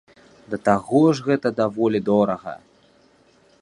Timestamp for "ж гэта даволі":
1.19-2.03